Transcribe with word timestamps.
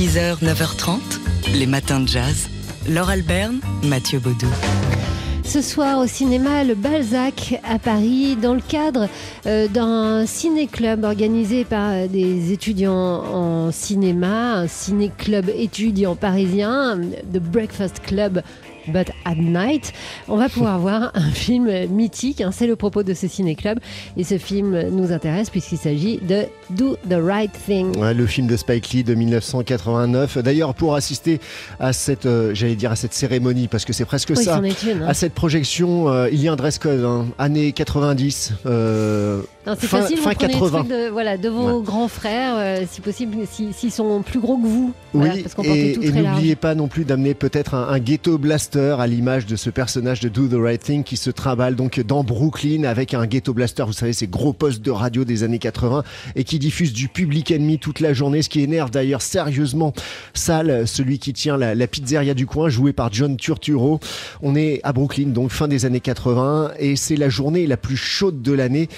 6h, 0.00 0.42
9h30, 0.42 0.98
les 1.58 1.66
matins 1.66 2.00
de 2.00 2.08
jazz. 2.08 2.48
Laure 2.88 3.10
Alberne, 3.10 3.60
Mathieu 3.82 4.18
Baudou. 4.18 4.46
Ce 5.44 5.60
soir 5.60 5.98
au 5.98 6.06
cinéma 6.06 6.64
Le 6.64 6.74
Balzac 6.74 7.60
à 7.68 7.78
Paris 7.78 8.34
dans 8.36 8.54
le 8.54 8.62
cadre 8.62 9.10
euh, 9.44 9.68
d'un 9.68 10.24
ciné-club 10.24 11.04
organisé 11.04 11.66
par 11.66 11.90
euh, 11.90 12.06
des 12.06 12.50
étudiants 12.50 12.94
en 12.94 13.72
cinéma, 13.72 14.60
un 14.60 14.68
ciné-club 14.68 15.50
étudiant 15.54 16.16
parisien, 16.16 16.98
The 17.30 17.38
Breakfast 17.38 18.00
Club 18.00 18.40
But 18.88 19.10
at 19.24 19.34
Night. 19.36 19.92
On 20.28 20.36
va 20.36 20.48
pouvoir 20.48 20.78
voir 20.80 21.10
un 21.14 21.30
film 21.30 21.68
mythique, 21.88 22.40
hein, 22.40 22.50
c'est 22.52 22.66
le 22.66 22.76
propos 22.76 23.02
de 23.02 23.14
ce 23.14 23.28
ciné-club. 23.28 23.78
Et 24.16 24.24
ce 24.24 24.38
film 24.38 24.88
nous 24.90 25.12
intéresse 25.12 25.50
puisqu'il 25.50 25.78
s'agit 25.78 26.18
de 26.18 26.44
Do 26.70 26.96
the 27.08 27.14
Right 27.22 27.50
Thing. 27.66 27.96
Ouais, 27.98 28.14
le 28.14 28.26
film 28.26 28.46
de 28.46 28.56
Spike 28.56 28.90
Lee 28.90 29.04
de 29.04 29.14
1989. 29.14 30.38
D'ailleurs, 30.38 30.74
pour 30.74 30.94
assister 30.94 31.40
à 31.78 31.92
cette, 31.92 32.26
euh, 32.26 32.54
j'allais 32.54 32.74
dire 32.76 32.90
à 32.92 32.96
cette 32.96 33.14
cérémonie, 33.14 33.68
parce 33.68 33.84
que 33.84 33.92
c'est 33.92 34.04
presque 34.04 34.32
Oui, 34.36 34.44
ça, 34.44 34.58
une, 34.60 35.02
hein. 35.02 35.06
à 35.06 35.14
cette 35.14 35.34
projection, 35.34 36.08
euh, 36.08 36.28
il 36.32 36.40
y 36.40 36.48
a 36.48 36.52
un 36.52 36.56
dress 36.56 36.78
code, 36.78 37.04
hein, 37.04 37.26
années 37.38 37.72
90. 37.72 38.52
euh, 38.66 39.38
Non, 39.38 39.44
c'est 39.78 39.86
fin- 39.86 40.00
facile, 40.02 40.16
vous 40.16 40.22
fin 40.22 40.32
prenez 40.34 40.52
80. 40.54 40.78
les 40.82 40.88
trucs 40.88 40.98
de, 40.98 41.08
voilà, 41.10 41.36
de 41.36 41.48
vos 41.48 41.82
grands 41.82 42.08
frères, 42.08 42.54
euh, 42.56 42.84
si 42.90 43.00
possible, 43.00 43.36
si- 43.50 43.72
s'ils 43.72 43.92
sont 43.92 44.22
plus 44.22 44.40
gros 44.40 44.56
que 44.56 44.66
vous. 44.66 44.92
Voilà, 45.12 45.34
oui, 45.34 45.42
parce 45.42 45.66
et, 45.66 45.96
n'oubliez 46.12 46.56
pas 46.56 46.74
non 46.74 46.88
plus 46.88 47.04
d'amener 47.04 47.34
peut-être 47.34 47.74
un, 47.74 47.88
un 47.88 47.98
ghetto 47.98 48.38
blaster 48.38 48.96
à 48.98 49.06
l'image 49.06 49.46
de 49.46 49.56
ce 49.56 49.68
personnage 49.70 50.20
de 50.20 50.28
Do 50.28 50.48
the 50.48 50.54
Right 50.60 50.82
Thing 50.82 51.04
qui 51.04 51.16
se 51.16 51.30
trimballe 51.30 51.76
donc 51.76 52.00
dans 52.00 52.24
Brooklyn 52.24 52.84
avec 52.84 53.12
un 53.14 53.26
ghetto 53.26 53.52
blaster, 53.52 53.82
vous 53.86 53.92
savez, 53.92 54.12
ces 54.12 54.26
gros 54.28 54.52
postes 54.52 54.80
de 54.82 54.90
radio 54.90 55.24
des 55.24 55.42
années 55.42 55.58
80 55.58 56.04
et 56.36 56.44
qui 56.44 56.58
diffuse 56.58 56.92
du 56.92 57.08
Public 57.08 57.50
Enemy 57.50 57.78
toute 57.78 58.00
la 58.00 58.12
journée, 58.12 58.42
ce 58.42 58.48
qui 58.48 58.60
énerve 58.62 58.90
d'ailleurs 58.90 59.22
sérieusement 59.22 59.92
Sal, 60.32 60.86
celui 60.86 61.18
qui 61.18 61.32
tient 61.32 61.56
la, 61.56 61.74
la 61.74 61.86
pizzeria 61.86 62.34
du 62.34 62.46
coin, 62.46 62.68
joué 62.68 62.92
par 62.92 63.12
John 63.12 63.36
Turturro. 63.36 64.00
On 64.42 64.54
est 64.56 64.80
à 64.84 64.92
Brooklyn, 64.92 65.28
donc 65.28 65.50
fin 65.50 65.68
des 65.68 65.84
années 65.84 66.00
80 66.00 66.72
et 66.78 66.96
c'est 66.96 67.16
la 67.16 67.28
journée 67.28 67.66
la 67.66 67.76
plus 67.76 67.96
chaude 67.96 68.42
de 68.42 68.52
l'année. 68.52 68.88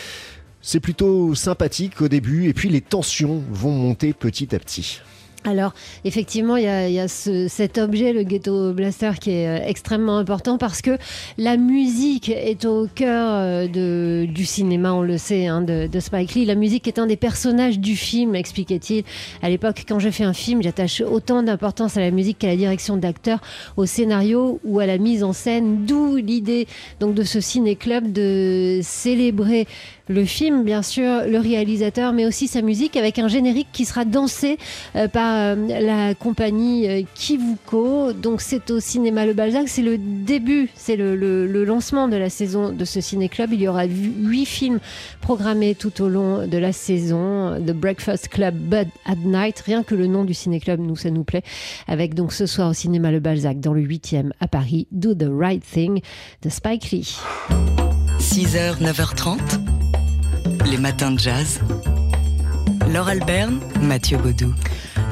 C'est 0.65 0.79
plutôt 0.79 1.35
sympathique 1.35 2.01
au 2.01 2.09
début 2.09 2.49
et 2.49 2.55
puis 2.55 2.69
les 2.69 2.81
tensions 2.81 3.43
vont 3.51 3.73
monter 3.73 4.13
petit 4.13 4.55
à 4.55 4.61
petit. 4.61 5.01
Alors, 5.45 5.75
effectivement, 6.05 6.57
il 6.57 6.63
y 6.65 6.69
a, 6.69 6.89
y 6.89 7.01
a 7.01 7.09
ce- 7.09 7.49
cet 7.49 7.77
objet, 7.79 8.13
le 8.13 8.23
ghetto 8.23 8.73
blaster, 8.73 9.11
qui 9.21 9.31
est 9.33 9.49
euh, 9.49 9.59
extrêmement 9.67 10.19
important 10.19 10.57
parce 10.57 10.83
que 10.83 10.97
la 11.37 11.57
musique 11.57 12.29
est 12.29 12.65
au 12.65 12.87
cœur 12.95 13.29
euh, 13.33 13.67
de, 13.67 14.25
du 14.33 14.45
cinéma, 14.45 14.93
on 14.93 15.03
le 15.03 15.19
sait, 15.19 15.49
hein, 15.49 15.61
de, 15.61 15.89
de 15.89 16.01
Spike 16.01 16.35
Lee. 16.35 16.45
La 16.45 16.55
musique 16.55 16.87
est 16.87 17.01
un 17.01 17.07
des 17.07 17.17
personnages 17.17 17.81
du 17.81 17.97
film, 17.97 18.37
expliquait-il. 18.37 19.03
À 19.43 19.49
l'époque, 19.51 19.85
quand 19.89 19.99
je 19.99 20.11
fais 20.11 20.23
un 20.23 20.33
film, 20.33 20.63
j'attache 20.63 21.01
autant 21.01 21.43
d'importance 21.43 21.97
à 21.97 22.01
la 22.01 22.13
musique 22.13 22.39
qu'à 22.39 22.47
la 22.47 22.57
direction 22.57 22.97
d'acteur, 22.97 23.41
au 23.77 23.85
scénario 23.85 24.61
ou 24.65 24.79
à 24.79 24.87
la 24.87 24.99
mise 24.99 25.25
en 25.25 25.33
scène. 25.33 25.85
D'où 25.87 26.17
l'idée 26.17 26.69
donc 27.01 27.15
de 27.15 27.25
ce 27.25 27.41
ciné-club 27.41 28.13
de 28.13 28.79
célébrer 28.83 29.67
le 30.09 30.25
film, 30.25 30.63
bien 30.65 30.83
sûr, 30.83 31.23
le 31.27 31.39
réalisateur, 31.39 32.13
mais 32.13 32.27
aussi 32.27 32.47
sa 32.47 32.61
musique 32.61 32.97
avec 32.97 33.19
un 33.19 33.29
générique 33.29 33.69
qui 33.73 33.85
sera 33.85 34.05
dansé 34.05 34.59
euh, 34.97 35.09
par 35.09 35.32
euh, 35.33 35.55
la 35.81 36.15
compagnie 36.15 36.89
euh, 36.89 37.03
Kivuko. 37.15 38.13
Donc 38.13 38.41
c'est 38.41 38.71
au 38.71 38.81
cinéma 38.81 39.27
Le 39.27 39.33
Balzac, 39.35 39.69
c'est 39.69 39.83
le 39.83 39.99
début, 39.99 40.69
c'est 40.75 40.97
le, 40.97 41.65
lancement 41.65 42.09
de 42.09 42.17
la 42.17 42.31
saison 42.31 42.71
de 42.73 42.85
ce 42.85 43.01
ciné-club. 43.01 43.51
Il 43.53 43.61
y 43.61 43.69
aura 43.69 43.87
hu- 43.87 44.13
huit 44.21 44.47
films 44.47 44.79
programmés 45.21 45.75
tout 45.75 46.03
au 46.03 46.09
long 46.09 46.47
de 46.47 46.59
la 46.59 46.73
saison. 46.73 47.59
The 47.65 47.73
Breakfast 47.73 48.29
Club 48.29 48.55
Bud 48.57 48.89
at 49.07 49.17
Night, 49.25 49.61
rien 49.61 49.83
que 49.83 49.95
le 49.95 50.07
nom 50.07 50.25
du 50.25 50.35
ciné-club, 50.35 50.81
nous, 50.81 50.97
ça 50.97 51.11
nous 51.11 51.25
plaît. 51.25 51.43
Avec 51.89 52.15
donc 52.15 52.33
ce 52.33 52.47
soir 52.47 52.71
au 52.71 52.75
cinéma 52.75 53.11
Le 53.11 53.21
Balzac, 53.21 53.61
dans 53.61 53.73
le 53.73 53.83
8e 53.83 54.31
à 54.41 54.49
Paris, 54.49 54.87
Do 54.93 55.15
the 55.15 55.29
Right 55.31 55.63
Thing 55.65 56.01
de 56.43 56.49
Spike 56.49 56.91
Lee. 56.91 57.17
6h, 58.21 58.81
9h30, 58.81 59.39
les 60.71 60.79
matins 60.79 61.11
de 61.11 61.19
jazz. 61.19 61.61
Laure 62.93 63.09
Alberne, 63.09 63.59
Mathieu 63.81 64.19
Baudou. 64.19 64.53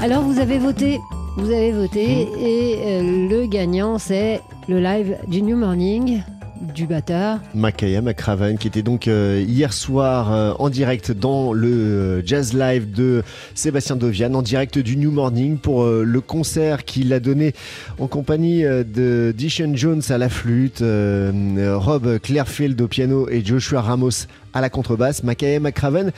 Alors 0.01 0.23
vous 0.23 0.39
avez 0.41 0.59
voté, 0.59 1.01
vous 1.37 1.51
avez 1.51 1.73
voté 1.73 2.27
Mmh. 2.27 2.39
et 2.39 2.75
euh, 2.85 3.29
le 3.29 3.47
gagnant 3.47 3.99
c'est 3.99 4.41
le 4.69 4.81
live 4.81 5.17
du 5.29 5.43
New 5.43 5.57
Morning 5.57 6.23
du 6.61 6.87
batteur. 6.87 7.41
Makaya 7.55 8.03
McCraven 8.03 8.59
qui 8.59 8.69
était 8.69 8.83
donc 8.83 9.09
euh, 9.09 9.45
hier 9.47 9.73
soir 9.73 10.33
euh, 10.33 10.53
en 10.59 10.69
direct 10.69 11.13
dans 11.13 11.53
le 11.53 11.69
euh, 11.69 12.23
Jazz 12.25 12.53
Live 12.55 12.93
de 12.93 13.23
Sébastien 13.55 13.97
Dovian 13.97 14.35
en 14.35 14.43
direct 14.43 14.79
du 14.79 14.97
New 14.97 15.11
Morning 15.11 15.59
pour 15.59 15.85
le 15.87 16.21
concert 16.21 16.85
qu'il 16.85 17.13
a 17.13 17.21
donné 17.21 17.55
en 17.99 18.07
compagnie 18.07 18.63
de 18.63 19.35
Dishon 19.37 19.73
Jones 19.75 20.03
à 20.11 20.19
la 20.19 20.29
flûte, 20.29 20.83
Rob 20.83 22.19
Clairfield 22.19 22.81
au 22.81 22.89
piano 22.89 23.29
et 23.29 23.45
Joshua 23.45 23.81
Ramos 23.81 24.27
à 24.53 24.61
la 24.61 24.69
contrebasse, 24.69 25.23
Makaya 25.23 25.61
McCraven 25.61 26.13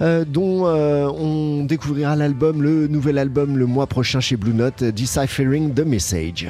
euh, 0.00 0.24
dont 0.24 0.66
on 0.66 1.64
découvrira 1.64 2.16
l'album, 2.16 2.62
le 2.62 2.88
nouvel 2.88 3.18
album 3.18 3.56
le 3.56 3.66
mois 3.66 3.86
prochain 3.86 4.20
chez 4.20 4.36
Blue 4.36 4.54
Note, 4.54 4.82
Deciphering 4.82 5.74
the 5.74 5.84
Message. 5.86 6.48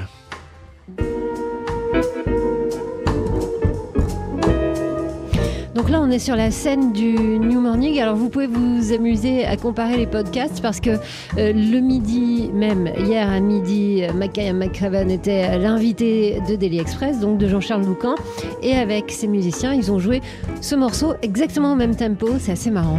Donc 5.87 5.93
là 5.93 6.01
on 6.03 6.11
est 6.11 6.19
sur 6.19 6.35
la 6.35 6.51
scène 6.51 6.93
du 6.93 7.13
New 7.13 7.61
Morning. 7.61 8.01
Alors 8.01 8.17
vous 8.17 8.29
pouvez 8.29 8.49
vous 8.49 8.93
amuser 8.93 9.45
à 9.45 9.57
comparer 9.57 9.97
les 9.97 10.09
podcasts 10.09 10.61
parce 10.61 10.81
que 10.81 10.91
euh, 10.91 11.53
le 11.53 11.79
midi 11.79 12.51
même, 12.53 12.91
hier 12.99 13.31
à 13.31 13.39
midi, 13.39 14.03
Makaya 14.13 14.53
McCraven 14.53 15.13
était 15.13 15.57
l'invité 15.59 16.41
de 16.49 16.57
Daily 16.57 16.81
Express, 16.81 17.21
donc 17.21 17.39
de 17.39 17.47
Jean-Charles 17.47 17.87
Loucan. 17.87 18.17
Et 18.65 18.75
avec 18.75 19.13
ses 19.13 19.29
musiciens, 19.29 19.75
ils 19.75 19.93
ont 19.93 20.01
joué 20.01 20.23
ce 20.61 20.75
morceau 20.75 21.15
exactement 21.23 21.75
au 21.75 21.77
même 21.77 21.95
tempo. 21.95 22.31
C'est 22.41 22.51
assez 22.51 22.73
marrant. 22.73 22.99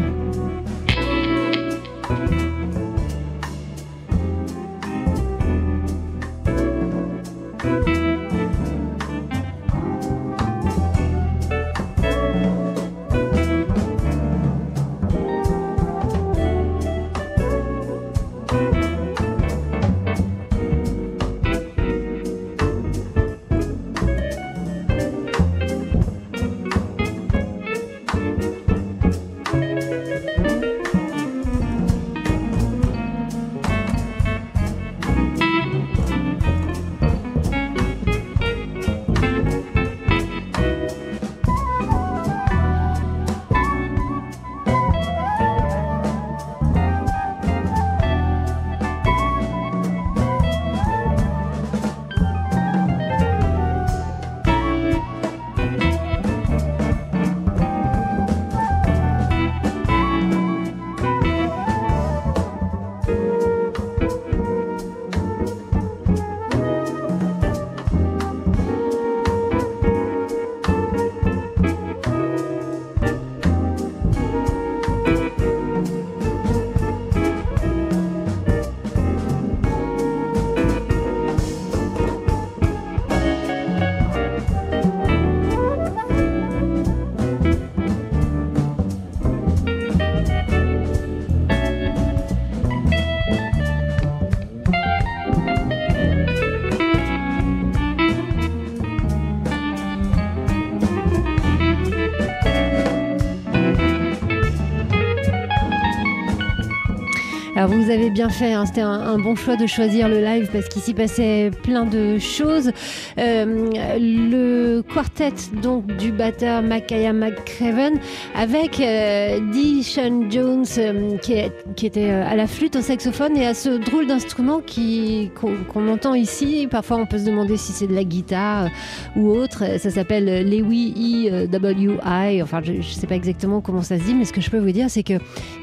Vous 107.87 107.93
avez 107.93 108.09
bien 108.09 108.27
fait. 108.27 108.51
hein. 108.51 108.65
C'était 108.65 108.81
un, 108.81 109.17
bon 109.17 109.35
choix 109.37 109.55
de 109.55 109.65
choisir 109.65 110.09
le 110.09 110.19
live 110.19 110.49
parce 110.51 110.67
qu'ici 110.67 110.93
passait 110.93 111.51
plein 111.63 111.85
de 111.85 112.17
choses. 112.19 112.71
Euh, 113.17 113.69
le 113.97 114.81
quartet 114.81 115.31
donc 115.63 115.85
du 115.95 116.11
batteur 116.11 116.61
Makaya 116.63 117.13
McCraven 117.13 117.93
avec 118.35 118.81
euh, 118.81 119.39
Dee 119.53 119.83
Sean 119.83 120.29
Jones 120.29 120.65
euh, 120.77 121.17
qui, 121.19 121.33
est- 121.33 121.53
qui 121.77 121.85
était 121.85 122.09
euh, 122.09 122.27
à 122.27 122.35
la 122.35 122.45
flûte, 122.45 122.75
au 122.75 122.81
saxophone 122.81 123.37
et 123.37 123.45
à 123.47 123.53
ce 123.53 123.69
drôle 123.69 124.05
d'instrument 124.07 124.59
qui 124.59 125.31
qu'on 125.35 125.87
entend 125.87 126.13
ici. 126.13 126.67
Parfois, 126.69 126.97
on 126.97 127.05
peut 127.05 127.19
se 127.19 127.25
demander 127.25 127.55
si 127.55 127.71
c'est 127.71 127.87
de 127.87 127.95
la 127.95 128.03
guitare 128.03 128.67
ou 129.15 129.29
autre. 129.29 129.63
Ça 129.79 129.91
s'appelle 129.91 130.25
Lewy 130.49 130.93
EWI. 131.41 132.41
Enfin, 132.43 132.59
je 132.63 132.73
ne 132.73 132.81
sais 132.81 133.07
pas 133.07 133.15
exactement 133.15 133.61
comment 133.61 133.81
ça 133.81 133.97
se 133.97 134.03
dit, 134.03 134.13
mais 134.13 134.25
ce 134.25 134.33
que 134.33 134.41
je 134.41 134.49
peux 134.49 134.59
vous 134.59 134.71
dire, 134.71 134.89
c'est 134.89 135.03
que 135.03 135.13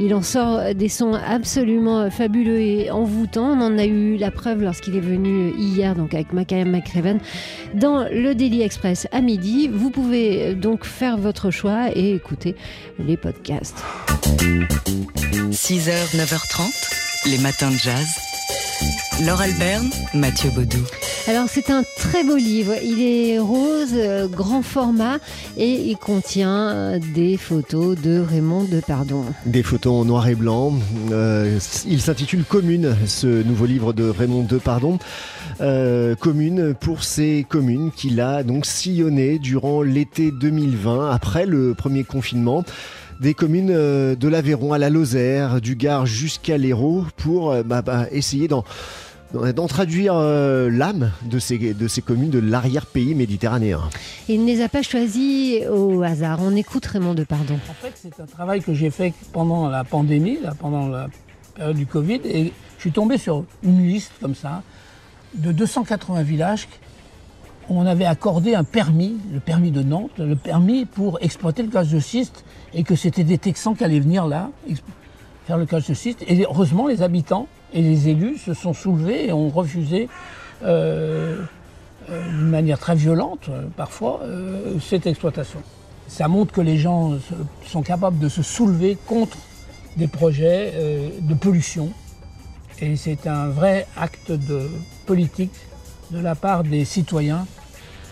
il 0.00 0.14
en 0.14 0.22
sort 0.22 0.74
des 0.74 0.88
sons 0.88 1.12
absolument 1.28 2.08
fabuleux 2.16 2.60
et 2.60 2.90
envoûtants. 2.90 3.58
On 3.58 3.60
en 3.60 3.78
a 3.78 3.84
eu 3.84 4.16
la 4.16 4.30
preuve 4.30 4.62
lorsqu'il 4.62 4.96
est 4.96 5.00
venu 5.00 5.52
hier, 5.58 5.94
donc 5.94 6.14
avec 6.14 6.32
Makaya 6.32 6.64
McCraven, 6.64 7.18
dans 7.74 8.06
le 8.10 8.34
Daily 8.34 8.62
Express 8.62 9.08
à 9.12 9.20
midi. 9.20 9.68
Vous 9.70 9.90
pouvez 9.90 10.54
donc 10.54 10.84
faire 10.84 11.16
votre 11.16 11.50
choix 11.50 11.88
et 11.94 12.14
écouter 12.14 12.54
les 12.98 13.16
podcasts. 13.16 13.82
6h, 15.50 16.16
9h30, 16.16 17.30
les 17.30 17.38
matins 17.38 17.70
de 17.70 17.76
jazz. 17.76 18.23
Laure 19.24 19.40
Alberne, 19.40 19.90
Mathieu 20.12 20.50
Baudou. 20.50 20.84
Alors 21.26 21.46
c'est 21.48 21.70
un 21.70 21.84
très 21.96 22.24
beau 22.24 22.36
livre. 22.36 22.74
Il 22.82 23.00
est 23.00 23.38
rose, 23.38 23.94
euh, 23.94 24.28
grand 24.28 24.62
format 24.62 25.18
et 25.56 25.72
il 25.72 25.96
contient 25.96 26.68
euh, 26.68 26.98
des 27.14 27.36
photos 27.36 27.98
de 27.98 28.18
Raymond 28.20 28.64
Depardon. 28.64 29.24
Des 29.46 29.62
photos 29.62 30.02
en 30.02 30.04
noir 30.04 30.28
et 30.28 30.34
blanc. 30.34 30.74
Euh, 31.12 31.58
il 31.86 32.00
s'intitule 32.00 32.44
Commune, 32.44 32.96
ce 33.06 33.42
nouveau 33.42 33.66
livre 33.66 33.92
de 33.92 34.04
Raymond 34.08 34.42
Depardon. 34.42 34.98
Euh, 35.60 36.14
commune 36.16 36.74
pour 36.74 37.04
ces 37.04 37.46
communes 37.48 37.90
qu'il 37.92 38.20
a 38.20 38.42
donc 38.42 38.66
sillonnées 38.66 39.38
durant 39.38 39.82
l'été 39.82 40.30
2020, 40.30 41.10
après 41.10 41.46
le 41.46 41.74
premier 41.74 42.04
confinement. 42.04 42.64
Des 43.24 43.32
communes 43.32 43.70
euh, 43.70 44.14
de 44.16 44.28
l'Aveyron 44.28 44.74
à 44.74 44.78
la 44.78 44.90
Lozère, 44.90 45.62
du 45.62 45.76
Gard 45.76 46.04
jusqu'à 46.04 46.58
l'Hérault, 46.58 47.06
pour 47.16 47.52
euh, 47.52 47.62
bah, 47.62 47.80
bah, 47.80 48.04
essayer 48.12 48.48
d'en 48.48 48.64
d'en 49.32 49.66
traduire 49.66 50.12
euh, 50.14 50.68
l'âme 50.70 51.10
de 51.24 51.38
ces, 51.38 51.72
de 51.72 51.88
ces 51.88 52.02
communes 52.02 52.28
de 52.28 52.38
l'arrière-pays 52.38 53.14
méditerranéen. 53.14 53.80
Il 54.28 54.42
ne 54.42 54.46
les 54.46 54.60
a 54.60 54.68
pas 54.68 54.82
choisis 54.82 55.66
au 55.72 56.02
hasard. 56.02 56.40
On 56.42 56.54
écoute 56.54 56.84
Raymond 56.84 57.14
Depardon. 57.14 57.58
En 57.70 57.72
fait, 57.72 57.94
c'est 57.94 58.20
un 58.20 58.26
travail 58.26 58.60
que 58.60 58.74
j'ai 58.74 58.90
fait 58.90 59.14
pendant 59.32 59.70
la 59.70 59.84
pandémie, 59.84 60.38
là, 60.42 60.52
pendant 60.56 60.88
la 60.88 61.08
période 61.54 61.76
du 61.76 61.86
Covid, 61.86 62.20
et 62.26 62.52
je 62.76 62.80
suis 62.82 62.92
tombé 62.92 63.16
sur 63.16 63.44
une 63.62 63.86
liste 63.88 64.12
comme 64.20 64.34
ça 64.34 64.62
de 65.32 65.50
280 65.50 66.22
villages 66.24 66.68
on 67.68 67.86
avait 67.86 68.04
accordé 68.04 68.54
un 68.54 68.64
permis, 68.64 69.16
le 69.32 69.40
permis 69.40 69.70
de 69.70 69.82
Nantes, 69.82 70.18
le 70.18 70.36
permis 70.36 70.84
pour 70.84 71.18
exploiter 71.22 71.62
le 71.62 71.68
gaz 71.68 71.90
de 71.90 71.98
schiste, 71.98 72.44
et 72.74 72.82
que 72.82 72.94
c'était 72.94 73.24
des 73.24 73.38
Texans 73.38 73.76
qui 73.76 73.84
allaient 73.84 74.00
venir 74.00 74.26
là 74.26 74.50
faire 75.46 75.58
le 75.58 75.64
gaz 75.64 75.86
de 75.86 75.94
schiste. 75.94 76.24
Et 76.26 76.42
heureusement, 76.44 76.86
les 76.86 77.02
habitants 77.02 77.46
et 77.72 77.82
les 77.82 78.08
élus 78.08 78.38
se 78.38 78.54
sont 78.54 78.72
soulevés 78.72 79.28
et 79.28 79.32
ont 79.32 79.50
refusé 79.50 80.08
euh, 80.62 81.42
euh, 82.10 82.28
d'une 82.30 82.48
manière 82.48 82.78
très 82.78 82.94
violente, 82.94 83.48
euh, 83.48 83.66
parfois, 83.76 84.20
cette 84.80 85.06
exploitation. 85.06 85.60
Ça 86.06 86.28
montre 86.28 86.52
que 86.52 86.60
les 86.60 86.76
gens 86.76 87.12
sont 87.66 87.82
capables 87.82 88.18
de 88.18 88.28
se 88.28 88.42
soulever 88.42 88.98
contre 89.06 89.38
des 89.96 90.08
projets 90.08 90.74
de 91.20 91.34
pollution. 91.34 91.90
Et 92.80 92.96
c'est 92.96 93.26
un 93.26 93.48
vrai 93.48 93.86
acte 93.96 94.32
de 94.32 94.68
politique 95.06 95.52
de 96.10 96.18
la 96.18 96.34
part 96.34 96.64
des 96.64 96.84
citoyens 96.84 97.46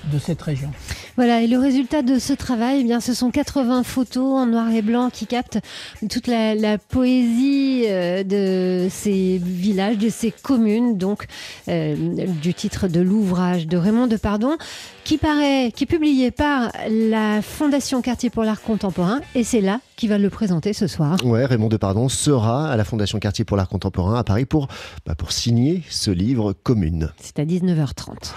de 0.05 0.19
cette 0.19 0.43
région. 0.43 0.71
Voilà, 1.17 1.43
et 1.43 1.47
le 1.47 1.59
résultat 1.59 2.01
de 2.01 2.19
ce 2.19 2.33
travail, 2.33 2.79
eh 2.81 2.85
bien, 2.85 3.01
ce 3.01 3.13
sont 3.13 3.31
80 3.31 3.83
photos 3.83 4.41
en 4.41 4.47
noir 4.47 4.71
et 4.71 4.81
blanc 4.81 5.11
qui 5.11 5.27
captent 5.27 5.59
toute 6.11 6.27
la, 6.27 6.55
la 6.55 6.79
poésie 6.79 7.85
euh, 7.87 8.25
de 8.25 8.89
ces 8.91 9.39
villages, 9.43 9.99
de 9.99 10.09
ces 10.09 10.31
communes, 10.31 10.97
donc 10.97 11.27
euh, 11.69 11.95
du 12.41 12.55
titre 12.55 12.89
de 12.89 13.01
l'ouvrage 13.01 13.67
de 13.67 13.77
Raymond 13.77 14.07
Depardon, 14.07 14.57
qui 15.05 15.19
paraît, 15.19 15.71
qui 15.75 15.85
est 15.85 15.87
publié 15.87 16.31
par 16.31 16.73
la 16.89 17.43
Fondation 17.43 18.01
Quartier 18.01 18.31
pour 18.31 18.45
l'Art 18.45 18.63
Contemporain, 18.63 19.21
et 19.35 19.45
c'est 19.45 19.61
là 19.61 19.81
qu'il 19.97 20.09
va 20.09 20.17
le 20.17 20.31
présenter 20.31 20.73
ce 20.73 20.87
soir. 20.87 21.19
Ouais, 21.25 21.45
Raymond 21.45 21.69
Depardon 21.69 22.09
sera 22.09 22.71
à 22.71 22.77
la 22.77 22.85
Fondation 22.85 23.19
Quartier 23.19 23.45
pour 23.45 23.59
l'Art 23.59 23.69
Contemporain 23.69 24.19
à 24.19 24.25
Paris 24.25 24.47
pour, 24.47 24.69
bah, 25.05 25.15
pour 25.15 25.31
signer 25.33 25.83
ce 25.91 26.11
livre 26.11 26.55
Commune. 26.55 27.13
C'est 27.21 27.39
à 27.39 27.45
19h30. 27.45 28.33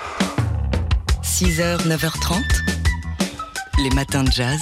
6h, 1.26 1.80
9h30, 1.88 2.85
les 3.84 3.90
matins 3.90 4.24
de 4.24 4.32
jazz. 4.32 4.60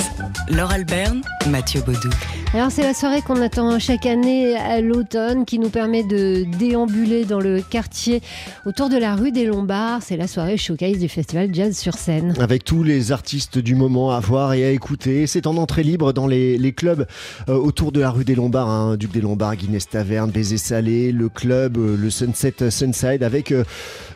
Laure 0.49 0.71
Alberne, 0.71 1.21
Mathieu 1.49 1.81
Baudou. 1.81 2.09
Alors 2.53 2.69
c'est 2.71 2.83
la 2.83 2.93
soirée 2.93 3.21
qu'on 3.21 3.41
attend 3.41 3.79
chaque 3.79 4.05
année 4.05 4.55
à 4.55 4.79
l'automne 4.81 5.45
qui 5.45 5.57
nous 5.57 5.69
permet 5.69 6.03
de 6.03 6.45
déambuler 6.59 7.25
dans 7.25 7.39
le 7.39 7.61
quartier 7.61 8.21
autour 8.65 8.89
de 8.89 8.97
la 8.97 9.15
rue 9.15 9.31
des 9.31 9.45
Lombards. 9.45 10.01
C'est 10.03 10.17
la 10.17 10.27
soirée 10.27 10.57
showcase 10.57 10.97
du 10.99 11.07
festival 11.09 11.49
Jazz 11.53 11.77
sur 11.77 11.95
scène. 11.95 12.33
Avec 12.39 12.63
tous 12.63 12.83
les 12.83 13.11
artistes 13.11 13.57
du 13.57 13.75
moment 13.75 14.11
à 14.11 14.19
voir 14.19 14.53
et 14.53 14.65
à 14.65 14.69
écouter. 14.71 15.25
C'est 15.27 15.47
en 15.47 15.57
entrée 15.57 15.83
libre 15.83 16.11
dans 16.13 16.27
les, 16.27 16.57
les 16.57 16.73
clubs 16.73 17.07
euh, 17.49 17.55
autour 17.55 17.91
de 17.91 18.01
la 18.01 18.11
rue 18.11 18.25
des 18.25 18.35
Lombards. 18.35 18.69
hein. 18.69 18.97
Duc 18.97 19.11
des 19.11 19.21
Lombards, 19.21 19.55
Guinness 19.55 19.89
Taverne, 19.89 20.29
Baiser 20.31 20.57
Salé, 20.57 21.11
le 21.11 21.29
club, 21.29 21.77
euh, 21.77 21.95
le 21.97 22.09
Sunset 22.09 22.69
Sunside 22.69 23.23
avec 23.23 23.51
euh, 23.51 23.63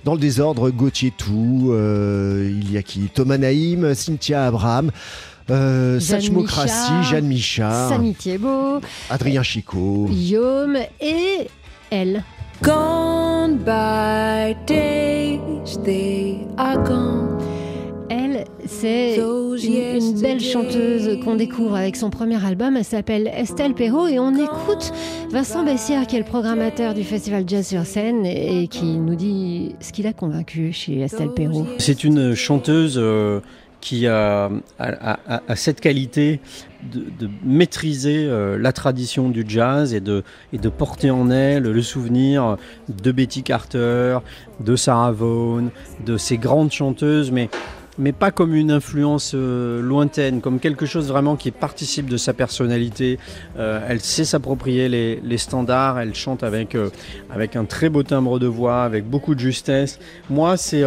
dans 0.05 0.13
le 0.13 0.19
désordre 0.19 0.69
Gauthier 0.69 1.11
Tout. 1.17 1.69
euh, 1.71 2.51
il 2.61 2.71
y 2.71 2.77
a 2.77 2.83
qui? 2.83 3.09
Thomas 3.13 3.37
Naïm, 3.37 3.93
Cynthia 3.95 4.45
Abraham. 4.45 4.86
Euh, 5.49 5.93
Jeanne 5.93 6.19
Satchmokrasi, 6.21 6.91
Michard, 6.91 7.03
Jeanne 7.03 7.27
Michard, 7.27 7.89
Samy 7.89 8.13
Thiebaud, 8.13 8.81
Adrien 9.09 9.43
Chicot. 9.43 10.07
Guillaume 10.09 10.77
et 10.99 11.47
elle. 11.89 12.23
Gone 12.61 13.57
by 13.59 14.55
days, 14.65 15.77
they 15.85 16.39
are 16.57 16.83
gone. 16.83 17.37
Elle, 18.09 18.45
c'est 18.65 19.17
une, 19.17 20.01
une 20.01 20.21
belle 20.21 20.39
chanteuse 20.39 21.19
qu'on 21.23 21.35
découvre 21.35 21.75
avec 21.75 21.95
son 21.95 22.09
premier 22.09 22.43
album. 22.43 22.75
Elle 22.77 22.85
s'appelle 22.85 23.27
Estelle 23.33 23.73
Perrault 23.73 24.07
et 24.07 24.17
on 24.17 24.33
écoute 24.33 24.91
Vincent 25.29 25.63
Bessière, 25.63 26.07
qui 26.07 26.15
est 26.15 26.19
le 26.19 26.25
programmateur 26.25 26.93
du 26.93 27.03
festival 27.03 27.43
Jazz 27.45 27.67
sur 27.67 27.85
scène 27.85 28.25
et, 28.25 28.63
et 28.63 28.67
qui 28.67 28.97
nous 28.97 29.15
dit 29.15 29.75
ce 29.81 29.91
qu'il 29.91 30.07
a 30.07 30.13
convaincu 30.13 30.71
chez 30.73 30.99
Estelle 31.01 31.31
Perrault. 31.33 31.67
C'est 31.79 32.03
une 32.03 32.33
chanteuse 32.33 32.95
euh, 32.97 33.41
qui 33.81 34.07
a, 34.07 34.49
a- 34.79 35.55
cette 35.55 35.81
qualité 35.81 36.39
de, 36.91 37.05
de 37.19 37.29
maîtriser 37.43 38.25
euh, 38.27 38.57
la 38.57 38.71
tradition 38.71 39.29
du 39.29 39.45
jazz 39.47 39.93
et 39.93 39.99
de, 39.99 40.23
et 40.53 40.57
de 40.57 40.69
porter 40.69 41.09
en 41.11 41.29
elle 41.29 41.63
le 41.63 41.81
souvenir 41.81 42.57
de 42.89 43.11
Betty 43.11 43.43
Carter, 43.43 44.19
de 44.59 44.75
Sarah 44.75 45.11
Vaughan, 45.11 45.69
de 46.05 46.17
ces 46.17 46.37
grandes 46.37 46.71
chanteuses, 46.71 47.31
mais 47.31 47.49
mais 47.97 48.11
pas 48.11 48.31
comme 48.31 48.53
une 48.53 48.71
influence 48.71 49.31
euh, 49.35 49.81
lointaine, 49.81 50.41
comme 50.41 50.59
quelque 50.59 50.85
chose 50.85 51.07
vraiment 51.07 51.35
qui 51.35 51.51
participe 51.51 52.07
de 52.07 52.17
sa 52.17 52.33
personnalité. 52.33 53.19
Euh, 53.57 53.85
elle 53.87 54.01
sait 54.01 54.25
s'approprier 54.25 54.89
les, 54.89 55.37
standards, 55.37 55.99
elle 55.99 56.15
chante 56.15 56.43
avec, 56.43 56.75
euh, 56.75 56.89
avec 57.29 57.55
un 57.55 57.65
très 57.65 57.89
beau 57.89 58.03
timbre 58.03 58.39
de 58.39 58.47
voix, 58.47 58.83
avec 58.83 59.07
beaucoup 59.07 59.35
de 59.35 59.39
justesse. 59.39 59.99
Moi, 60.29 60.57
c'est, 60.57 60.83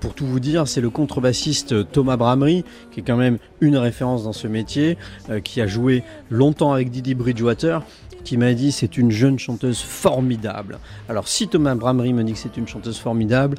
pour 0.00 0.14
tout 0.14 0.26
vous 0.26 0.40
dire, 0.40 0.66
c'est 0.66 0.80
le 0.80 0.90
contrebassiste 0.90 1.90
Thomas 1.92 2.16
Bramery, 2.16 2.64
qui 2.90 3.00
est 3.00 3.02
quand 3.02 3.16
même 3.16 3.38
une 3.60 3.76
référence 3.76 4.24
dans 4.24 4.32
ce 4.32 4.46
métier, 4.46 4.96
qui 5.44 5.60
a 5.60 5.66
joué 5.66 6.02
longtemps 6.30 6.72
avec 6.72 6.90
Didi 6.90 7.14
Bridgewater 7.14 7.82
qui 8.24 8.36
m'a 8.36 8.52
dit 8.54 8.72
c'est 8.72 8.98
une 8.98 9.10
jeune 9.10 9.38
chanteuse 9.38 9.80
formidable. 9.80 10.78
Alors 11.08 11.28
si 11.28 11.48
Thomas 11.48 11.74
Bramery 11.74 12.12
me 12.12 12.22
dit 12.22 12.32
que 12.32 12.38
c'est 12.38 12.56
une 12.56 12.68
chanteuse 12.68 12.98
formidable, 12.98 13.56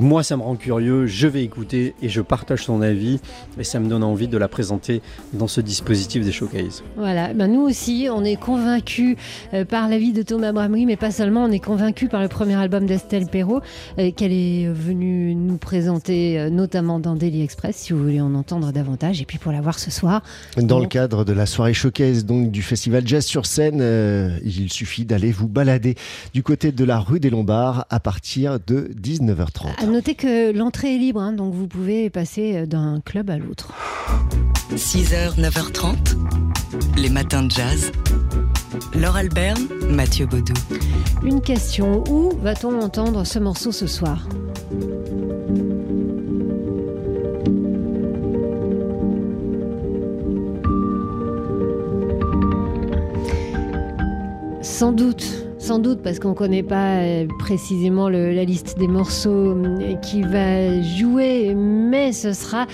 moi 0.00 0.22
ça 0.22 0.36
me 0.36 0.42
rend 0.42 0.56
curieux, 0.56 1.06
je 1.06 1.26
vais 1.26 1.42
écouter 1.42 1.94
et 2.02 2.08
je 2.08 2.20
partage 2.20 2.64
son 2.64 2.82
avis 2.82 3.20
et 3.58 3.64
ça 3.64 3.80
me 3.80 3.88
donne 3.88 4.02
envie 4.02 4.28
de 4.28 4.38
la 4.38 4.48
présenter 4.48 5.02
dans 5.32 5.48
ce 5.48 5.60
dispositif 5.60 6.24
des 6.24 6.32
showcases. 6.32 6.82
Voilà, 6.96 7.32
ben 7.34 7.48
nous 7.48 7.62
aussi, 7.62 8.08
on 8.12 8.24
est 8.24 8.36
convaincus 8.36 9.16
euh, 9.54 9.64
par 9.64 9.88
la 9.88 9.98
vie 9.98 10.12
de 10.12 10.22
Thomas 10.22 10.52
Bramery, 10.52 10.86
mais 10.86 10.96
pas 10.96 11.10
seulement, 11.10 11.44
on 11.44 11.50
est 11.50 11.60
convaincus 11.60 12.08
par 12.08 12.22
le 12.22 12.28
premier 12.28 12.54
album 12.54 12.86
d'Estelle 12.86 13.26
Perrault, 13.26 13.60
euh, 13.98 14.10
qu'elle 14.10 14.32
est 14.32 14.68
venue 14.68 15.34
nous 15.34 15.56
présenter, 15.56 16.38
euh, 16.38 16.50
notamment 16.50 16.98
dans 16.98 17.14
Daily 17.14 17.42
Express, 17.42 17.76
si 17.76 17.92
vous 17.92 18.02
voulez 18.02 18.20
en 18.20 18.34
entendre 18.34 18.72
davantage, 18.72 19.20
et 19.20 19.24
puis 19.24 19.38
pour 19.38 19.52
la 19.52 19.60
voir 19.60 19.78
ce 19.78 19.90
soir. 19.90 20.22
Dans 20.56 20.80
le 20.80 20.86
cadre 20.86 21.24
de 21.24 21.32
la 21.32 21.46
soirée 21.46 21.74
showcase 21.74 22.24
donc 22.24 22.50
du 22.50 22.62
festival 22.62 23.06
Jazz 23.06 23.24
sur 23.24 23.46
scène, 23.46 23.80
euh, 23.80 24.38
il 24.44 24.72
suffit 24.72 25.04
d'aller 25.04 25.32
vous 25.32 25.48
balader 25.48 25.94
du 26.34 26.42
côté 26.42 26.72
de 26.72 26.84
la 26.84 26.98
rue 26.98 27.20
des 27.20 27.30
Lombards 27.30 27.86
à 27.90 28.00
partir 28.00 28.58
de 28.66 28.90
19h30. 29.00 29.65
À 29.78 29.86
noter 29.86 30.14
que 30.14 30.52
l'entrée 30.52 30.94
est 30.94 30.98
libre, 30.98 31.20
hein, 31.20 31.32
donc 31.32 31.54
vous 31.54 31.66
pouvez 31.66 32.10
passer 32.10 32.56
euh, 32.56 32.66
d'un 32.66 33.00
club 33.04 33.30
à 33.30 33.38
l'autre. 33.38 33.72
6h, 34.74 35.38
9h30, 35.40 36.16
les 36.96 37.08
matins 37.08 37.42
de 37.42 37.50
jazz. 37.50 37.92
Laure 38.94 39.16
Alberne, 39.16 39.66
Mathieu 39.90 40.26
Baudou. 40.26 40.54
Une 41.24 41.40
question, 41.40 42.04
où 42.08 42.30
va-t-on 42.42 42.80
entendre 42.80 43.24
ce 43.24 43.38
morceau 43.38 43.72
ce 43.72 43.86
soir? 43.86 44.28
Sans 54.62 54.92
doute 54.92 55.45
sans 55.66 55.80
doute 55.80 56.00
parce 56.00 56.20
qu'on 56.20 56.28
ne 56.28 56.34
connaît 56.34 56.62
pas 56.62 57.00
euh, 57.00 57.26
précisément 57.40 58.08
la 58.08 58.44
liste 58.44 58.78
des 58.78 58.86
morceaux 58.86 59.56
euh, 59.56 59.94
qui 59.96 60.22
va 60.22 60.80
jouer, 60.80 61.56
mais 61.56 62.12
ce 62.12 62.32
sera 62.32 62.68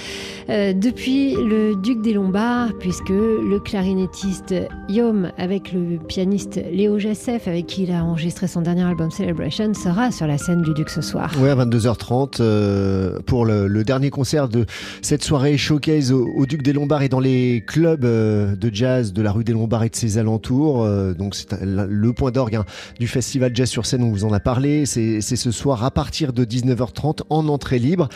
euh, 0.51 0.75
depuis 0.75 1.35
le 1.35 1.75
Duc 1.75 2.03
des 2.03 2.13
Lombards, 2.13 2.73
puisque 2.79 3.09
le 3.09 3.59
clarinettiste 3.61 4.55
Yom, 4.91 5.33
avec 5.39 5.73
le 5.73 5.97
pianiste 6.07 6.61
Léo 6.71 6.99
Jessef, 6.99 7.49
avec 7.49 7.65
qui 7.67 7.85
il 7.85 7.93
a 7.93 8.05
enregistré 8.05 8.47
son 8.47 8.61
dernier 8.61 8.83
album 8.83 9.11
Celebration, 9.11 9.73
sera 9.73 10.11
sur 10.11 10.27
la 10.27 10.37
scène 10.37 10.61
du 10.61 10.75
Duc 10.75 10.91
ce 10.91 11.01
soir. 11.01 11.33
Oui, 11.41 11.49
à 11.49 11.55
22h30, 11.55 12.37
euh, 12.41 13.21
pour 13.25 13.47
le, 13.47 13.85
dernier 13.85 14.11
concert 14.11 14.49
de 14.49 14.67
cette 15.01 15.25
soirée 15.25 15.57
showcase 15.57 16.13
au, 16.13 16.45
Duc 16.45 16.63
des 16.63 16.75
Lombards 16.75 17.03
et 17.03 17.09
dans 17.09 17.21
les 17.21 17.65
clubs 17.67 18.05
de 18.05 18.71
jazz 18.71 19.15
de 19.15 19.23
la 19.23 19.33
rue 19.33 19.45
des 19.45 19.55
Lombards 19.55 19.85
et 19.85 19.89
de 19.89 19.97
ses 19.97 20.19
alentours. 20.19 20.87
Donc 21.15 21.35
c'est 21.35 21.49
le 21.63 22.13
point 22.13 22.31
d'orgue 22.31 22.57
hein, 22.57 22.65
du 22.99 23.09
festival 23.09 23.53
Jazz 23.55 23.69
sur 23.69 23.87
scène, 23.87 24.03
on 24.03 24.11
vous 24.11 24.25
en 24.25 24.33
a 24.33 24.41
parlé. 24.41 24.87
C'est 24.87 25.21
ce 25.21 25.51
soir 25.51 25.85
à 25.85 25.91
partir 25.91 26.33
de 26.33 26.45
19h30 26.45 27.21
en 27.31 27.49
entrée 27.49 27.79
libre. 27.79 28.09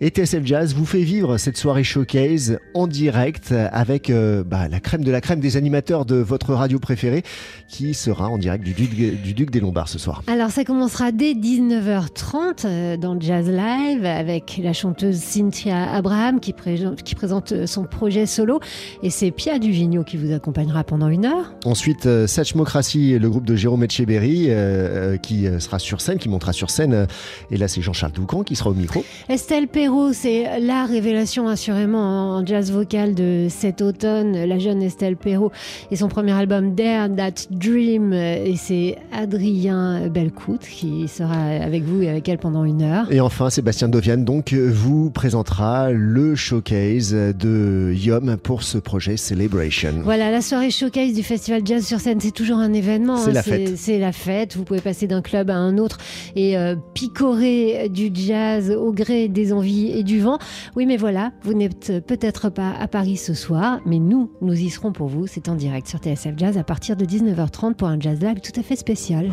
Et 0.00 0.08
TSF 0.08 0.44
Jazz 0.44 0.74
vous 0.74 0.86
fait 0.86 1.02
vivre 1.02 1.38
cette 1.38 1.56
soirée 1.56 1.84
showcase 1.84 2.58
en 2.74 2.86
direct 2.86 3.54
avec 3.72 4.10
euh, 4.10 4.42
bah, 4.44 4.68
la 4.68 4.80
crème 4.80 5.04
de 5.04 5.10
la 5.10 5.20
crème 5.20 5.40
des 5.40 5.56
animateurs 5.56 6.04
de 6.04 6.16
votre 6.16 6.54
radio 6.54 6.78
préférée 6.78 7.22
qui 7.68 7.94
sera 7.94 8.28
en 8.28 8.38
direct 8.38 8.64
du 8.64 8.72
Duc, 8.72 8.90
du 8.94 9.34
Duc 9.34 9.50
des 9.50 9.60
Lombards 9.60 9.88
ce 9.88 9.98
soir. 9.98 10.22
Alors 10.26 10.50
ça 10.50 10.64
commencera 10.64 11.12
dès 11.12 11.34
19h30 11.34 12.64
euh, 12.64 12.96
dans 12.96 13.20
Jazz 13.20 13.48
Live 13.48 14.04
avec 14.04 14.60
la 14.62 14.72
chanteuse 14.72 15.16
Cynthia 15.16 15.90
Abraham 15.92 16.40
qui, 16.40 16.52
présente, 16.52 17.02
qui 17.02 17.14
présente 17.14 17.66
son 17.66 17.84
projet 17.84 18.26
solo 18.26 18.60
et 19.02 19.10
c'est 19.10 19.30
Pia 19.30 19.58
Duvigneau 19.58 20.04
qui 20.04 20.16
vous 20.16 20.32
accompagnera 20.32 20.84
pendant 20.84 21.08
une 21.08 21.26
heure. 21.26 21.54
Ensuite, 21.64 22.06
euh, 22.06 22.26
Satchmocratie, 22.26 23.18
le 23.18 23.30
groupe 23.30 23.46
de 23.46 23.56
Jérôme 23.56 23.82
Etcheberry 24.12 24.46
euh, 24.48 25.16
qui 25.16 25.46
sera 25.58 25.78
sur 25.78 26.00
scène, 26.00 26.18
qui 26.18 26.28
montera 26.28 26.52
sur 26.52 26.70
scène. 26.70 27.06
Et 27.50 27.56
là, 27.56 27.68
c'est 27.68 27.82
Jean-Charles 27.82 28.12
Doucan 28.12 28.42
qui 28.42 28.56
sera 28.56 28.70
au 28.70 28.74
micro. 28.74 29.04
Estelle 29.28 29.68
Perrault, 29.68 30.12
c'est 30.12 30.60
la 30.60 30.84
révélation 30.86 31.48
assurément 31.48 32.36
en 32.36 32.46
jazz 32.46 32.70
vocal 32.70 33.14
de 33.14 33.46
cet 33.48 33.82
automne, 33.82 34.44
la 34.44 34.58
jeune 34.58 34.82
Estelle 34.82 35.16
Perrault 35.16 35.52
et 35.90 35.96
son 35.96 36.08
premier 36.08 36.32
album 36.32 36.74
Dare 36.74 37.08
That 37.14 37.46
Dream. 37.50 38.12
Et 38.12 38.56
c'est 38.56 38.98
Adrien 39.12 40.08
Belcout 40.08 40.60
qui 40.60 41.08
sera 41.08 41.34
avec 41.34 41.84
vous 41.84 42.02
et 42.02 42.08
avec 42.08 42.28
elle 42.28 42.38
pendant 42.38 42.64
une 42.64 42.82
heure. 42.82 43.10
Et 43.10 43.20
enfin, 43.20 43.50
Sébastien 43.50 43.88
Dovian 43.88 44.18
donc 44.18 44.52
vous 44.52 45.10
présentera 45.10 45.90
le 45.90 46.34
showcase 46.34 47.12
de 47.12 47.92
Yom 47.94 48.36
pour 48.36 48.62
ce 48.62 48.78
projet 48.78 49.16
Celebration. 49.16 49.94
Voilà, 50.02 50.30
la 50.30 50.40
soirée 50.40 50.70
showcase 50.70 51.14
du 51.14 51.22
festival 51.22 51.62
Jazz 51.64 51.86
sur 51.86 52.00
scène, 52.00 52.20
c'est 52.20 52.32
toujours 52.32 52.58
un 52.58 52.72
événement. 52.72 53.16
C'est 53.18 53.32
la 53.32 53.42
fête. 53.42 53.76
C'est 53.76 53.98
la 54.02 54.12
fête. 54.12 54.56
Vous 54.56 54.64
pouvez 54.64 54.80
passer 54.80 55.06
d'un 55.06 55.22
club 55.22 55.48
à 55.48 55.56
un 55.56 55.78
autre 55.78 55.98
et 56.36 56.58
euh, 56.58 56.76
picorer 56.94 57.88
du 57.88 58.10
jazz 58.12 58.70
au 58.70 58.92
gré 58.92 59.28
des 59.28 59.52
envies 59.52 59.90
et 59.90 60.02
du 60.02 60.20
vent. 60.20 60.38
Oui, 60.76 60.84
mais 60.84 60.98
voilà, 60.98 61.32
vous 61.42 61.54
n'êtes 61.54 62.04
peut-être 62.06 62.50
pas 62.50 62.72
à 62.78 62.88
Paris 62.88 63.16
ce 63.16 63.32
soir, 63.32 63.80
mais 63.86 63.98
nous, 63.98 64.30
nous 64.42 64.60
y 64.60 64.68
serons 64.68 64.92
pour 64.92 65.08
vous. 65.08 65.26
C'est 65.26 65.48
en 65.48 65.54
direct 65.54 65.88
sur 65.88 65.98
TSF 66.00 66.34
Jazz 66.36 66.58
à 66.58 66.64
partir 66.64 66.96
de 66.96 67.04
19h30 67.04 67.74
pour 67.74 67.88
un 67.88 67.98
Jazz 67.98 68.20
Live 68.20 68.40
tout 68.42 68.58
à 68.60 68.62
fait 68.62 68.76
spécial. 68.76 69.32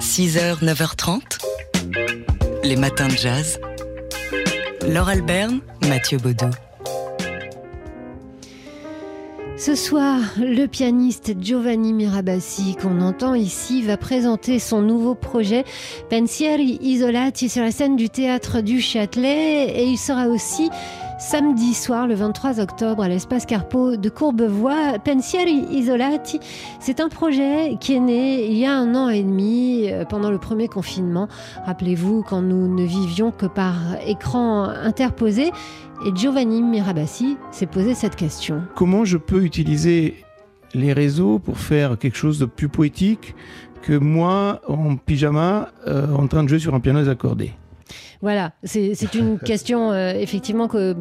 6h, 0.00 0.62
9h30, 0.62 1.20
les 2.62 2.76
matins 2.76 3.08
de 3.08 3.16
jazz. 3.16 3.58
Laure 4.86 5.08
Alberne, 5.08 5.60
Mathieu 5.88 6.18
Baudou. 6.18 6.50
Ce 9.60 9.74
soir, 9.74 10.22
le 10.38 10.64
pianiste 10.64 11.34
Giovanni 11.38 11.92
Mirabassi, 11.92 12.76
qu'on 12.80 13.02
entend 13.02 13.34
ici, 13.34 13.82
va 13.82 13.98
présenter 13.98 14.58
son 14.58 14.80
nouveau 14.80 15.14
projet 15.14 15.66
Pensieri 16.08 16.78
Isolati 16.80 17.50
sur 17.50 17.62
la 17.62 17.70
scène 17.70 17.94
du 17.94 18.08
théâtre 18.08 18.62
du 18.62 18.80
Châtelet. 18.80 19.66
Et 19.78 19.84
il 19.84 19.98
sera 19.98 20.28
aussi 20.28 20.70
samedi 21.20 21.74
soir, 21.74 22.06
le 22.06 22.14
23 22.14 22.60
octobre, 22.60 23.02
à 23.02 23.08
l'espace 23.08 23.46
Carpo 23.46 23.96
de 23.96 24.08
Courbevoie. 24.08 24.98
Pensieri 25.04 25.66
Isolati, 25.70 26.40
c'est 26.80 26.98
un 26.98 27.08
projet 27.08 27.76
qui 27.78 27.94
est 27.94 28.00
né 28.00 28.46
il 28.46 28.56
y 28.56 28.64
a 28.64 28.74
un 28.74 28.94
an 28.94 29.10
et 29.10 29.22
demi, 29.22 29.88
pendant 30.08 30.30
le 30.30 30.38
premier 30.38 30.66
confinement. 30.66 31.28
Rappelez-vous, 31.66 32.22
quand 32.22 32.42
nous 32.42 32.74
ne 32.74 32.84
vivions 32.84 33.30
que 33.30 33.46
par 33.46 33.76
écran 34.06 34.64
interposé. 34.64 35.52
Et 36.06 36.16
Giovanni 36.16 36.62
Mirabassi 36.62 37.36
s'est 37.50 37.66
posé 37.66 37.94
cette 37.94 38.16
question. 38.16 38.62
Comment 38.74 39.04
je 39.04 39.18
peux 39.18 39.44
utiliser 39.44 40.24
les 40.72 40.94
réseaux 40.94 41.38
pour 41.38 41.58
faire 41.58 41.98
quelque 41.98 42.16
chose 42.16 42.38
de 42.38 42.46
plus 42.46 42.70
poétique 42.70 43.34
que 43.82 43.92
moi 43.92 44.62
en 44.66 44.96
pyjama 44.96 45.68
euh, 45.86 46.12
en 46.14 46.26
train 46.26 46.42
de 46.42 46.48
jouer 46.48 46.58
sur 46.58 46.74
un 46.74 46.80
piano 46.80 47.00
désaccordé? 47.00 47.52
Voilà, 48.22 48.52
c'est 48.64 49.14
une 49.14 49.38
question 49.44 49.92
euh, 49.92 50.12
effectivement 50.12 50.68
que 50.68 50.94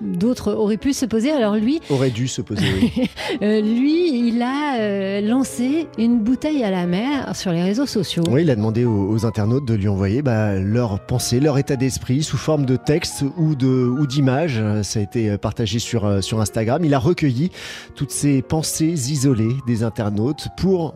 d'autres 0.00 0.52
auraient 0.54 0.76
pu 0.76 0.92
se 0.92 1.06
poser. 1.06 1.30
Alors 1.30 1.54
lui 1.54 1.80
aurait 1.88 2.10
dû 2.10 2.26
se 2.26 2.42
poser. 2.42 2.66
Oui. 2.80 3.10
euh, 3.42 3.60
lui, 3.60 4.28
il 4.28 4.42
a 4.42 4.80
euh, 4.80 5.20
lancé 5.20 5.86
une 5.98 6.18
bouteille 6.20 6.64
à 6.64 6.70
la 6.70 6.86
mer 6.86 7.36
sur 7.36 7.52
les 7.52 7.62
réseaux 7.62 7.86
sociaux. 7.86 8.24
Oui, 8.30 8.42
il 8.42 8.50
a 8.50 8.56
demandé 8.56 8.84
aux, 8.84 9.08
aux 9.08 9.24
internautes 9.24 9.66
de 9.66 9.74
lui 9.74 9.88
envoyer 9.88 10.22
bah, 10.22 10.58
leurs 10.58 10.98
pensées, 11.06 11.38
leur 11.38 11.58
état 11.58 11.76
d'esprit 11.76 12.24
sous 12.24 12.38
forme 12.38 12.66
de 12.66 12.76
texte 12.76 13.24
ou 13.36 13.54
de 13.54 13.66
ou 13.66 14.06
d'images. 14.06 14.60
Ça 14.82 14.98
a 14.98 15.02
été 15.02 15.38
partagé 15.38 15.78
sur 15.78 16.22
sur 16.22 16.40
Instagram. 16.40 16.84
Il 16.84 16.94
a 16.94 16.98
recueilli 16.98 17.50
toutes 17.94 18.10
ces 18.10 18.42
pensées 18.42 19.12
isolées 19.12 19.54
des 19.66 19.84
internautes 19.84 20.48
pour 20.56 20.94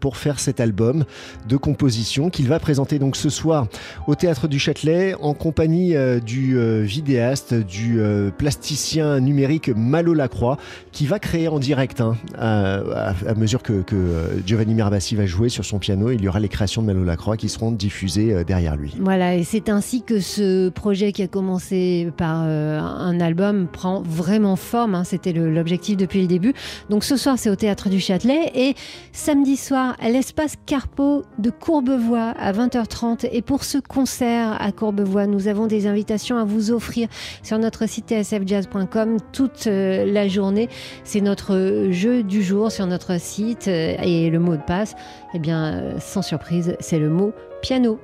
pour 0.00 0.16
faire 0.16 0.38
cet 0.38 0.60
album 0.60 1.04
de 1.48 1.56
composition 1.56 2.30
qu'il 2.30 2.48
va 2.48 2.58
présenter 2.58 2.98
donc 2.98 3.16
ce 3.16 3.28
soir 3.28 3.66
au 4.06 4.14
Théâtre 4.14 4.48
du 4.48 4.58
Châtelet 4.58 5.14
en 5.20 5.34
compagnie 5.34 5.96
euh, 5.96 6.20
du 6.20 6.58
euh, 6.58 6.82
vidéaste, 6.82 7.54
du 7.54 8.00
euh, 8.00 8.30
plasticien 8.30 9.20
numérique 9.20 9.68
Malo 9.74 10.14
Lacroix 10.14 10.58
qui 10.92 11.06
va 11.06 11.18
créer 11.18 11.48
en 11.48 11.58
direct 11.58 12.00
hein, 12.00 12.16
à, 12.38 13.34
mesure 13.36 13.62
que, 13.62 13.82
que 13.82 13.96
Giovanni 14.44 14.74
Mirabassi 14.74 15.14
va 15.14 15.26
jouer 15.26 15.48
sur 15.48 15.64
son 15.64 15.78
piano. 15.78 16.10
Il 16.10 16.22
y 16.22 16.28
aura 16.28 16.40
les 16.40 16.48
créations 16.48 16.82
de 16.82 16.86
Malo 16.86 17.04
Lacroix 17.04 17.36
qui 17.36 17.48
seront 17.48 17.70
diffusées 17.70 18.44
derrière 18.44 18.76
lui. 18.76 18.94
Voilà, 19.00 19.36
et 19.36 19.44
c'est 19.44 19.68
ainsi 19.68 20.02
que 20.02 20.20
ce 20.20 20.68
projet 20.68 21.12
qui 21.12 21.22
a 21.22 21.28
commencé 21.28 22.10
par 22.16 22.40
un 22.40 23.20
album 23.20 23.66
prend 23.66 24.02
vraiment 24.02 24.56
forme. 24.56 24.94
Hein, 24.94 25.04
C'était 25.04 25.32
l'objectif 25.32 25.96
depuis 25.96 26.20
le 26.20 26.26
début. 26.26 26.54
Donc 26.88 27.04
ce 27.04 27.16
soir, 27.16 27.38
c'est 27.38 27.50
au 27.50 27.56
Théâtre 27.56 27.88
du 27.88 28.00
Châtelet 28.00 28.50
et 28.54 28.74
samedi 29.12 29.56
soir 29.60 29.96
à 30.00 30.08
l'espace 30.08 30.54
Carpo 30.66 31.22
de 31.38 31.50
Courbevoie 31.50 32.34
à 32.38 32.52
20h30. 32.52 33.28
Et 33.30 33.42
pour 33.42 33.64
ce 33.64 33.78
concert 33.78 34.60
à 34.60 34.72
Courbevoie, 34.72 35.26
nous 35.26 35.46
avons 35.46 35.66
des 35.66 35.86
invitations 35.86 36.38
à 36.38 36.44
vous 36.44 36.72
offrir 36.72 37.08
sur 37.42 37.58
notre 37.58 37.86
site 37.86 38.08
tsfjazz.com 38.08 39.18
toute 39.32 39.66
la 39.66 40.26
journée. 40.28 40.68
C'est 41.04 41.20
notre 41.20 41.88
jeu 41.90 42.22
du 42.22 42.42
jour 42.42 42.72
sur 42.72 42.86
notre 42.86 43.20
site 43.20 43.68
et 43.68 44.30
le 44.30 44.38
mot 44.38 44.56
de 44.56 44.62
passe, 44.62 44.94
eh 45.34 45.38
bien, 45.38 45.98
sans 46.00 46.22
surprise, 46.22 46.76
c'est 46.80 46.98
le 46.98 47.10
mot 47.10 47.32
piano. 47.62 48.00